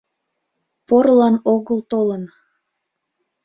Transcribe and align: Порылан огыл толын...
Порылан 0.87 1.35
огыл 1.53 1.79
толын... 1.91 2.23